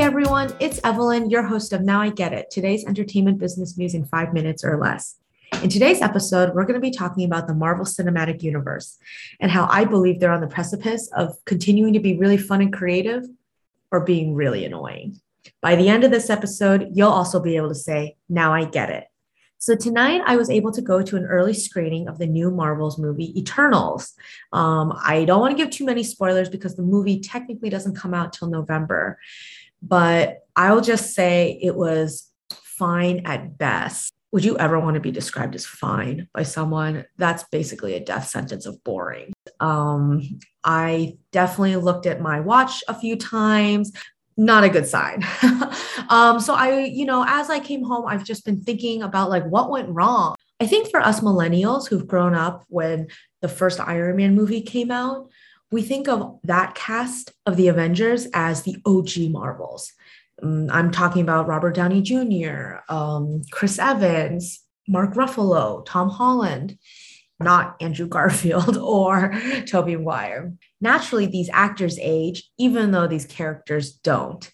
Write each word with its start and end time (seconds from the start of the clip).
everyone, 0.00 0.50
it's 0.60 0.80
Evelyn, 0.82 1.28
your 1.28 1.42
host 1.42 1.74
of 1.74 1.82
Now 1.82 2.00
I 2.00 2.08
Get 2.08 2.32
It, 2.32 2.50
today's 2.50 2.86
entertainment 2.86 3.38
business 3.38 3.76
news 3.76 3.92
in 3.92 4.06
five 4.06 4.32
minutes 4.32 4.64
or 4.64 4.80
less. 4.80 5.16
In 5.62 5.68
today's 5.68 6.00
episode, 6.00 6.54
we're 6.54 6.64
going 6.64 6.74
to 6.74 6.80
be 6.80 6.90
talking 6.90 7.26
about 7.26 7.46
the 7.46 7.52
Marvel 7.52 7.84
Cinematic 7.84 8.42
Universe 8.42 8.96
and 9.40 9.50
how 9.50 9.68
I 9.70 9.84
believe 9.84 10.18
they're 10.18 10.32
on 10.32 10.40
the 10.40 10.46
precipice 10.46 11.10
of 11.14 11.36
continuing 11.44 11.92
to 11.92 12.00
be 12.00 12.16
really 12.16 12.38
fun 12.38 12.62
and 12.62 12.72
creative 12.72 13.24
or 13.92 14.00
being 14.00 14.34
really 14.34 14.64
annoying. 14.64 15.20
By 15.60 15.76
the 15.76 15.90
end 15.90 16.02
of 16.02 16.10
this 16.10 16.30
episode, 16.30 16.88
you'll 16.94 17.10
also 17.10 17.38
be 17.38 17.56
able 17.56 17.68
to 17.68 17.74
say, 17.74 18.16
Now 18.26 18.54
I 18.54 18.64
get 18.64 18.88
it. 18.88 19.04
So 19.58 19.76
tonight 19.76 20.22
I 20.24 20.36
was 20.36 20.48
able 20.48 20.72
to 20.72 20.80
go 20.80 21.02
to 21.02 21.16
an 21.16 21.26
early 21.26 21.52
screening 21.52 22.08
of 22.08 22.16
the 22.16 22.26
new 22.26 22.50
Marvels 22.50 22.98
movie 22.98 23.38
Eternals. 23.38 24.14
Um, 24.54 24.98
I 25.04 25.26
don't 25.26 25.40
want 25.40 25.54
to 25.54 25.62
give 25.62 25.70
too 25.70 25.84
many 25.84 26.02
spoilers 26.02 26.48
because 26.48 26.76
the 26.76 26.82
movie 26.82 27.20
technically 27.20 27.68
doesn't 27.68 27.94
come 27.94 28.14
out 28.14 28.32
till 28.32 28.48
November, 28.48 29.18
but 29.82 30.38
I'll 30.56 30.80
just 30.80 31.14
say 31.14 31.58
it 31.62 31.74
was 31.74 32.28
fine 32.50 33.22
at 33.24 33.58
best. 33.58 34.12
Would 34.32 34.44
you 34.44 34.56
ever 34.58 34.78
want 34.78 34.94
to 34.94 35.00
be 35.00 35.10
described 35.10 35.54
as 35.54 35.66
fine 35.66 36.28
by 36.32 36.44
someone? 36.44 37.04
That's 37.16 37.44
basically 37.50 37.94
a 37.94 38.04
death 38.04 38.28
sentence 38.28 38.64
of 38.64 38.82
boring. 38.84 39.32
Um, 39.58 40.40
I 40.62 41.18
definitely 41.32 41.76
looked 41.76 42.06
at 42.06 42.20
my 42.20 42.40
watch 42.40 42.84
a 42.86 42.94
few 42.94 43.16
times 43.16 43.92
not 44.40 44.64
a 44.64 44.70
good 44.70 44.86
sign. 44.86 45.22
um, 46.08 46.40
so 46.40 46.54
I, 46.54 46.84
you 46.84 47.04
know, 47.04 47.24
as 47.28 47.50
I 47.50 47.60
came 47.60 47.84
home, 47.84 48.06
I've 48.06 48.24
just 48.24 48.44
been 48.44 48.62
thinking 48.62 49.02
about 49.02 49.28
like 49.28 49.44
what 49.44 49.70
went 49.70 49.90
wrong. 49.90 50.34
I 50.60 50.66
think 50.66 50.90
for 50.90 51.00
us 51.00 51.20
millennials 51.20 51.88
who've 51.88 52.06
grown 52.06 52.34
up 52.34 52.64
when 52.68 53.08
the 53.42 53.48
first 53.48 53.80
Iron 53.80 54.16
Man 54.16 54.34
movie 54.34 54.62
came 54.62 54.90
out, 54.90 55.30
we 55.70 55.82
think 55.82 56.08
of 56.08 56.38
that 56.44 56.74
cast 56.74 57.32
of 57.46 57.56
the 57.56 57.68
Avengers 57.68 58.26
as 58.34 58.62
the 58.62 58.76
OG 58.84 59.30
Marvels. 59.30 59.92
Um, 60.42 60.68
I'm 60.70 60.90
talking 60.90 61.22
about 61.22 61.46
Robert 61.46 61.74
Downey 61.74 62.02
Jr., 62.02 62.78
um, 62.88 63.42
Chris 63.50 63.78
Evans, 63.78 64.60
Mark 64.88 65.14
Ruffalo, 65.14 65.84
Tom 65.86 66.08
Holland 66.08 66.78
not 67.40 67.76
Andrew 67.80 68.06
Garfield 68.08 68.76
or 68.76 69.34
Tobey 69.66 69.96
Maguire. 69.96 70.52
Naturally, 70.80 71.26
these 71.26 71.50
actors 71.52 71.98
age, 72.00 72.48
even 72.58 72.90
though 72.90 73.06
these 73.06 73.26
characters 73.26 73.92
don't. 73.92 74.50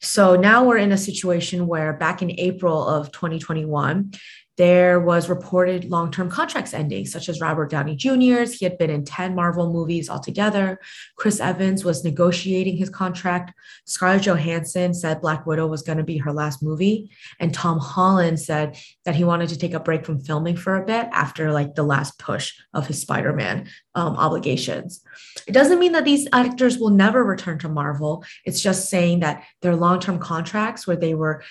So 0.00 0.34
now 0.36 0.64
we're 0.64 0.78
in 0.78 0.92
a 0.92 0.98
situation 0.98 1.66
where 1.66 1.92
back 1.92 2.22
in 2.22 2.32
April 2.40 2.86
of 2.86 3.12
2021, 3.12 4.12
there 4.60 5.00
was 5.00 5.30
reported 5.30 5.86
long-term 5.86 6.28
contracts 6.28 6.74
ending, 6.74 7.06
such 7.06 7.30
as 7.30 7.40
Robert 7.40 7.70
Downey 7.70 7.96
Jr.'s. 7.96 8.52
He 8.52 8.66
had 8.66 8.76
been 8.76 8.90
in 8.90 9.06
10 9.06 9.34
Marvel 9.34 9.72
movies 9.72 10.10
altogether. 10.10 10.78
Chris 11.16 11.40
Evans 11.40 11.82
was 11.82 12.04
negotiating 12.04 12.76
his 12.76 12.90
contract. 12.90 13.54
Scarlett 13.86 14.26
Johansson 14.26 14.92
said 14.92 15.22
Black 15.22 15.46
Widow 15.46 15.66
was 15.66 15.80
going 15.80 15.96
to 15.96 16.04
be 16.04 16.18
her 16.18 16.30
last 16.30 16.62
movie. 16.62 17.10
And 17.38 17.54
Tom 17.54 17.78
Holland 17.78 18.38
said 18.38 18.76
that 19.06 19.14
he 19.14 19.24
wanted 19.24 19.48
to 19.48 19.58
take 19.58 19.72
a 19.72 19.80
break 19.80 20.04
from 20.04 20.20
filming 20.20 20.58
for 20.58 20.76
a 20.76 20.84
bit 20.84 21.08
after 21.10 21.52
like 21.52 21.74
the 21.74 21.82
last 21.82 22.18
push 22.18 22.52
of 22.74 22.86
his 22.86 23.00
Spider-Man 23.00 23.66
um, 23.94 24.14
obligations. 24.16 25.02
It 25.46 25.52
doesn't 25.52 25.78
mean 25.78 25.92
that 25.92 26.04
these 26.04 26.28
actors 26.34 26.76
will 26.76 26.90
never 26.90 27.24
return 27.24 27.58
to 27.60 27.70
Marvel. 27.70 28.26
It's 28.44 28.60
just 28.60 28.90
saying 28.90 29.20
that 29.20 29.42
their 29.62 29.74
long-term 29.74 30.18
contracts 30.18 30.86
where 30.86 30.96
they 30.96 31.14
were 31.14 31.42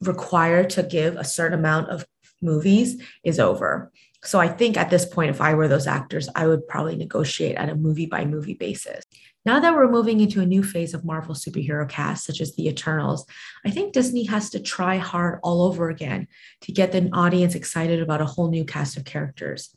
required 0.00 0.70
to 0.70 0.82
give 0.82 1.16
a 1.16 1.24
certain 1.24 1.58
amount 1.58 1.90
of 1.90 2.06
movies 2.40 3.02
is 3.24 3.38
over. 3.38 3.92
So 4.24 4.40
I 4.40 4.48
think 4.48 4.76
at 4.76 4.90
this 4.90 5.04
point, 5.04 5.30
if 5.30 5.40
I 5.40 5.54
were 5.54 5.68
those 5.68 5.86
actors, 5.86 6.28
I 6.34 6.46
would 6.46 6.66
probably 6.66 6.96
negotiate 6.96 7.56
at 7.56 7.68
a 7.68 7.76
movie 7.76 8.06
by 8.06 8.24
movie 8.24 8.54
basis. 8.54 9.04
Now 9.44 9.60
that 9.60 9.74
we're 9.74 9.88
moving 9.88 10.18
into 10.20 10.40
a 10.40 10.46
new 10.46 10.64
phase 10.64 10.92
of 10.92 11.04
Marvel 11.04 11.34
superhero 11.34 11.88
casts, 11.88 12.26
such 12.26 12.40
as 12.40 12.56
the 12.56 12.66
Eternals, 12.66 13.24
I 13.64 13.70
think 13.70 13.92
Disney 13.92 14.24
has 14.24 14.50
to 14.50 14.60
try 14.60 14.96
hard 14.96 15.38
all 15.44 15.62
over 15.62 15.88
again 15.88 16.26
to 16.62 16.72
get 16.72 16.90
the 16.90 17.08
audience 17.12 17.54
excited 17.54 18.02
about 18.02 18.20
a 18.20 18.26
whole 18.26 18.50
new 18.50 18.64
cast 18.64 18.96
of 18.96 19.04
characters. 19.04 19.76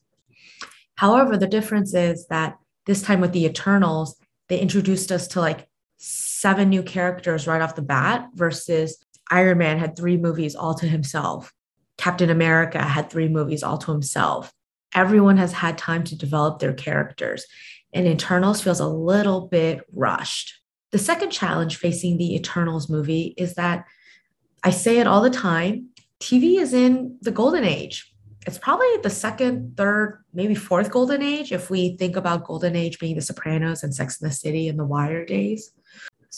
However, 0.96 1.38
the 1.38 1.48
difference 1.48 1.94
is 1.94 2.26
that 2.28 2.58
this 2.88 3.04
time 3.04 3.22
with 3.22 3.32
the 3.32 3.46
Eternals, 3.46 4.18
they 4.48 4.60
introduced 4.60 5.12
us 5.12 5.28
to 5.30 5.40
like 5.40 5.68
seven 5.98 6.70
new 6.70 6.82
characters 6.82 7.46
right 7.46 7.62
off 7.62 7.76
the 7.76 7.84
bat 7.84 8.30
versus 8.34 8.98
Iron 9.30 9.60
Man 9.60 9.78
had 9.78 9.96
three 9.96 10.18
movies 10.18 10.56
all 10.56 10.74
to 10.74 10.88
himself. 10.88 11.54
Captain 12.00 12.30
America 12.30 12.82
had 12.82 13.10
three 13.10 13.28
movies 13.28 13.62
all 13.62 13.78
to 13.78 13.92
himself. 13.92 14.54
Everyone 14.96 15.36
has 15.36 15.52
had 15.52 15.78
time 15.78 16.06
to 16.06 16.18
develop 16.18 16.60
their 16.60 16.72
characters, 16.72 17.46
and 17.94 18.08
Eternals 18.08 18.62
feels 18.62 18.80
a 18.80 18.88
little 18.88 19.48
bit 19.48 19.82
rushed. 19.92 20.62
The 20.92 20.98
second 20.98 21.32
challenge 21.32 21.76
facing 21.76 22.18
the 22.18 22.36
Eternals 22.36 22.90
movie 22.90 23.34
is 23.36 23.56
that 23.56 23.84
I 24.64 24.70
say 24.70 25.00
it 25.00 25.08
all 25.08 25.22
the 25.22 25.30
time 25.30 25.90
TV 26.22 26.60
is 26.62 26.74
in 26.74 27.18
the 27.22 27.32
golden 27.32 27.66
age. 27.66 28.14
It's 28.48 28.58
probably 28.58 28.88
the 29.04 29.10
second, 29.10 29.76
third, 29.76 30.24
maybe 30.34 30.56
fourth 30.56 30.92
golden 30.92 31.22
age 31.22 31.52
if 31.52 31.70
we 31.70 31.98
think 31.98 32.16
about 32.16 32.46
golden 32.46 32.78
age 32.78 32.98
being 32.98 33.16
The 33.16 33.22
Sopranos 33.22 33.84
and 33.84 33.94
Sex 33.94 34.22
and 34.22 34.32
the 34.32 34.34
City 34.34 34.70
and 34.70 34.80
The 34.80 34.86
Wire 34.86 35.26
days. 35.26 35.72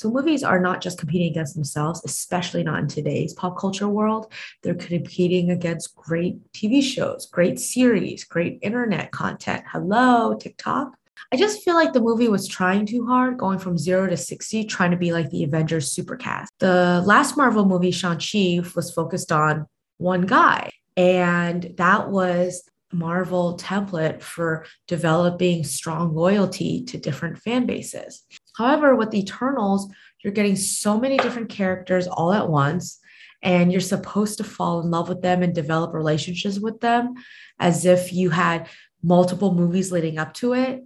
So 0.01 0.09
movies 0.09 0.43
are 0.43 0.59
not 0.59 0.81
just 0.81 0.97
competing 0.97 1.29
against 1.29 1.53
themselves, 1.53 2.01
especially 2.03 2.63
not 2.63 2.79
in 2.79 2.87
today's 2.87 3.35
pop 3.35 3.55
culture 3.55 3.87
world. 3.87 4.33
They're 4.63 4.73
competing 4.73 5.51
against 5.51 5.95
great 5.95 6.39
TV 6.53 6.81
shows, 6.81 7.27
great 7.27 7.59
series, 7.59 8.23
great 8.23 8.57
internet 8.63 9.11
content. 9.11 9.63
Hello, 9.71 10.33
TikTok. 10.33 10.97
I 11.31 11.37
just 11.37 11.61
feel 11.61 11.75
like 11.75 11.93
the 11.93 12.01
movie 12.01 12.29
was 12.29 12.47
trying 12.47 12.87
too 12.87 13.05
hard, 13.05 13.37
going 13.37 13.59
from 13.59 13.77
zero 13.77 14.07
to 14.07 14.17
60, 14.17 14.63
trying 14.63 14.89
to 14.89 14.97
be 14.97 15.13
like 15.13 15.29
the 15.29 15.43
Avengers 15.43 15.95
supercast. 15.95 16.47
The 16.57 17.03
last 17.05 17.37
Marvel 17.37 17.65
movie, 17.65 17.91
Shang-Chi, 17.91 18.63
was 18.75 18.91
focused 18.91 19.31
on 19.31 19.67
one 19.99 20.23
guy. 20.23 20.71
And 20.97 21.75
that 21.77 22.09
was 22.09 22.63
Marvel 22.91 23.57
template 23.57 24.21
for 24.21 24.65
developing 24.87 25.63
strong 25.63 26.13
loyalty 26.15 26.83
to 26.85 26.97
different 26.97 27.37
fan 27.37 27.65
bases. 27.65 28.23
However, 28.57 28.95
with 28.95 29.13
Eternals, 29.13 29.89
you're 30.23 30.33
getting 30.33 30.55
so 30.55 30.99
many 30.99 31.17
different 31.17 31.49
characters 31.49 32.07
all 32.07 32.33
at 32.33 32.49
once, 32.49 32.99
and 33.43 33.71
you're 33.71 33.81
supposed 33.81 34.37
to 34.37 34.43
fall 34.43 34.81
in 34.81 34.91
love 34.91 35.09
with 35.09 35.21
them 35.21 35.41
and 35.41 35.53
develop 35.53 35.93
relationships 35.93 36.59
with 36.59 36.79
them 36.79 37.15
as 37.59 37.85
if 37.85 38.13
you 38.13 38.29
had 38.29 38.69
multiple 39.01 39.53
movies 39.53 39.91
leading 39.91 40.19
up 40.19 40.33
to 40.35 40.53
it. 40.53 40.83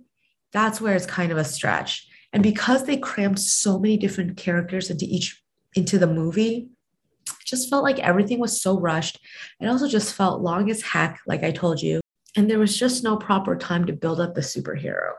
That's 0.53 0.79
where 0.79 0.95
it's 0.95 1.05
kind 1.05 1.31
of 1.31 1.37
a 1.37 1.43
stretch. 1.43 2.07
And 2.31 2.43
because 2.43 2.85
they 2.85 2.97
crammed 2.97 3.39
so 3.39 3.79
many 3.79 3.97
different 3.97 4.37
characters 4.37 4.89
into 4.89 5.05
each 5.05 5.41
into 5.75 5.97
the 5.97 6.07
movie, 6.07 6.69
it 7.27 7.45
just 7.45 7.69
felt 7.69 7.83
like 7.83 7.99
everything 7.99 8.39
was 8.39 8.61
so 8.61 8.79
rushed. 8.79 9.19
It 9.59 9.67
also 9.67 9.89
just 9.89 10.13
felt 10.13 10.41
long 10.41 10.69
as 10.71 10.81
heck, 10.81 11.19
like 11.27 11.43
I 11.43 11.51
told 11.51 11.81
you. 11.81 11.99
And 12.37 12.49
there 12.49 12.59
was 12.59 12.77
just 12.77 13.03
no 13.03 13.17
proper 13.17 13.57
time 13.57 13.85
to 13.85 13.93
build 13.93 14.21
up 14.21 14.35
the 14.35 14.41
superhero. 14.41 15.13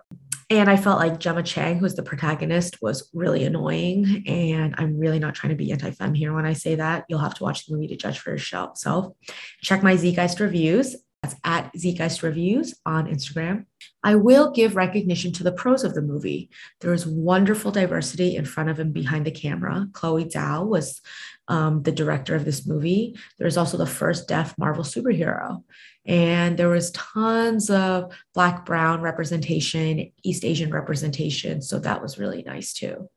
And 0.48 0.70
I 0.70 0.76
felt 0.76 1.00
like 1.00 1.18
Gemma 1.18 1.42
Chan, 1.42 1.78
who's 1.78 1.96
the 1.96 2.04
protagonist, 2.04 2.80
was 2.80 3.10
really 3.12 3.44
annoying. 3.44 4.22
And 4.28 4.76
I'm 4.78 4.96
really 4.96 5.18
not 5.18 5.34
trying 5.34 5.50
to 5.50 5.56
be 5.56 5.72
anti 5.72 5.90
fem 5.90 6.14
here 6.14 6.32
when 6.32 6.46
I 6.46 6.52
say 6.52 6.76
that. 6.76 7.04
You'll 7.08 7.18
have 7.18 7.34
to 7.34 7.42
watch 7.42 7.66
the 7.66 7.74
movie 7.74 7.88
to 7.88 7.96
judge 7.96 8.20
for 8.20 8.30
yourself. 8.30 9.12
Check 9.60 9.82
my 9.82 9.96
Zeitgeist 9.96 10.38
reviews. 10.38 10.94
That's 11.26 11.40
at 11.42 11.72
Zeitgeist 11.74 12.22
Reviews 12.22 12.74
on 12.86 13.06
Instagram. 13.06 13.64
I 14.04 14.14
will 14.14 14.52
give 14.52 14.76
recognition 14.76 15.32
to 15.32 15.42
the 15.42 15.50
pros 15.50 15.82
of 15.82 15.94
the 15.94 16.02
movie. 16.02 16.50
There 16.80 16.92
is 16.92 17.04
wonderful 17.04 17.72
diversity 17.72 18.36
in 18.36 18.44
front 18.44 18.70
of 18.70 18.78
and 18.78 18.92
behind 18.92 19.26
the 19.26 19.32
camera. 19.32 19.88
Chloe 19.92 20.26
Zhao 20.26 20.64
was 20.64 21.00
um, 21.48 21.82
the 21.82 21.90
director 21.90 22.36
of 22.36 22.44
this 22.44 22.64
movie. 22.64 23.18
There's 23.40 23.56
also 23.56 23.76
the 23.76 23.86
first 23.86 24.28
deaf 24.28 24.54
Marvel 24.56 24.84
superhero 24.84 25.64
and 26.04 26.56
there 26.56 26.68
was 26.68 26.92
tons 26.92 27.68
of 27.68 28.12
black 28.32 28.64
brown 28.64 29.00
representation 29.00 30.12
east 30.22 30.44
asian 30.44 30.70
representation 30.70 31.60
so 31.60 31.80
that 31.80 32.00
was 32.00 32.16
really 32.16 32.44
nice 32.44 32.72
too 32.72 33.08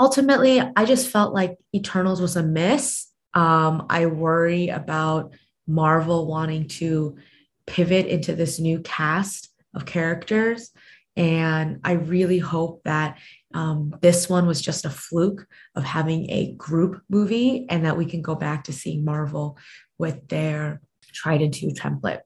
ultimately 0.00 0.62
i 0.74 0.86
just 0.86 1.10
felt 1.10 1.34
like 1.34 1.58
eternals 1.74 2.22
was 2.22 2.36
a 2.36 2.42
miss 2.42 3.08
um, 3.34 3.84
i 3.90 4.06
worry 4.06 4.68
about 4.68 5.34
marvel 5.66 6.26
wanting 6.26 6.66
to 6.66 7.18
pivot 7.68 8.06
into 8.06 8.34
this 8.34 8.58
new 8.58 8.80
cast 8.80 9.50
of 9.74 9.86
characters 9.86 10.70
and 11.16 11.80
i 11.84 11.92
really 11.92 12.38
hope 12.38 12.82
that 12.84 13.18
um, 13.54 13.94
this 14.02 14.28
one 14.28 14.46
was 14.46 14.60
just 14.60 14.84
a 14.84 14.90
fluke 14.90 15.46
of 15.74 15.84
having 15.84 16.30
a 16.30 16.52
group 16.52 17.00
movie 17.08 17.66
and 17.70 17.84
that 17.86 17.96
we 17.96 18.04
can 18.04 18.20
go 18.20 18.34
back 18.34 18.64
to 18.64 18.72
seeing 18.72 19.04
marvel 19.04 19.56
with 19.96 20.28
their 20.28 20.80
tried 21.14 21.40
and 21.40 21.54
true 21.54 21.70
template 21.70 22.20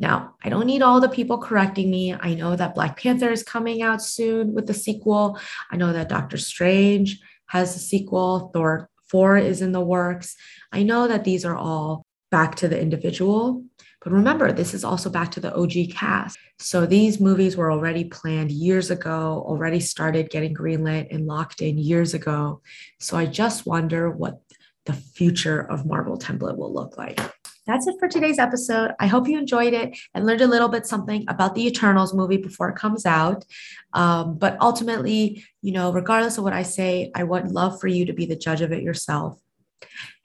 now, 0.00 0.34
I 0.44 0.48
don't 0.48 0.66
need 0.66 0.82
all 0.82 1.00
the 1.00 1.08
people 1.08 1.38
correcting 1.38 1.90
me. 1.90 2.14
I 2.14 2.34
know 2.34 2.54
that 2.54 2.74
Black 2.74 3.00
Panther 3.00 3.32
is 3.32 3.42
coming 3.42 3.82
out 3.82 4.00
soon 4.00 4.54
with 4.54 4.66
the 4.66 4.74
sequel. 4.74 5.38
I 5.70 5.76
know 5.76 5.92
that 5.92 6.08
Doctor 6.08 6.36
Strange 6.36 7.20
has 7.46 7.74
a 7.74 7.80
sequel. 7.80 8.50
Thor 8.52 8.88
4 9.08 9.38
is 9.38 9.60
in 9.60 9.72
the 9.72 9.80
works. 9.80 10.36
I 10.72 10.84
know 10.84 11.08
that 11.08 11.24
these 11.24 11.44
are 11.44 11.56
all 11.56 12.04
back 12.30 12.54
to 12.56 12.68
the 12.68 12.80
individual, 12.80 13.64
But 14.02 14.12
remember, 14.12 14.52
this 14.52 14.74
is 14.74 14.84
also 14.84 15.10
back 15.10 15.32
to 15.32 15.40
the 15.40 15.54
OG 15.54 15.92
cast. 15.92 16.38
So 16.58 16.86
these 16.86 17.20
movies 17.20 17.56
were 17.56 17.72
already 17.72 18.04
planned 18.04 18.52
years 18.52 18.90
ago, 18.90 19.44
already 19.46 19.80
started 19.80 20.30
getting 20.30 20.54
greenlit 20.54 21.12
and 21.12 21.26
locked 21.26 21.60
in 21.60 21.78
years 21.78 22.14
ago. 22.14 22.60
So 23.00 23.16
I 23.16 23.26
just 23.26 23.66
wonder 23.66 24.10
what 24.10 24.40
the 24.86 24.92
future 24.92 25.60
of 25.60 25.84
Marvel 25.84 26.16
template 26.16 26.56
will 26.56 26.72
look 26.72 26.96
like. 26.96 27.20
That's 27.66 27.86
it 27.86 27.96
for 27.98 28.08
today's 28.08 28.38
episode. 28.38 28.92
I 28.98 29.06
hope 29.06 29.28
you 29.28 29.38
enjoyed 29.38 29.74
it 29.74 29.94
and 30.14 30.24
learned 30.24 30.40
a 30.40 30.46
little 30.46 30.70
bit 30.70 30.86
something 30.86 31.26
about 31.28 31.54
the 31.54 31.66
Eternals 31.66 32.14
movie 32.14 32.38
before 32.38 32.70
it 32.70 32.76
comes 32.76 33.04
out. 33.04 33.44
Um, 33.92 34.38
but 34.38 34.56
ultimately, 34.62 35.44
you 35.60 35.72
know, 35.72 35.92
regardless 35.92 36.38
of 36.38 36.44
what 36.44 36.54
I 36.54 36.62
say, 36.62 37.10
I 37.14 37.24
would 37.24 37.50
love 37.50 37.78
for 37.78 37.88
you 37.88 38.06
to 38.06 38.14
be 38.14 38.24
the 38.24 38.36
judge 38.36 38.62
of 38.62 38.72
it 38.72 38.82
yourself. 38.82 39.38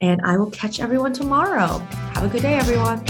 And 0.00 0.22
I 0.22 0.38
will 0.38 0.50
catch 0.50 0.80
everyone 0.80 1.12
tomorrow. 1.12 1.78
Have 2.14 2.24
a 2.24 2.28
good 2.28 2.42
day, 2.42 2.54
everyone. 2.54 3.04